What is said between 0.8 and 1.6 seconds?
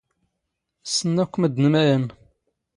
ⵙⵙⵏⵏ ⴰⴽⴽⵯ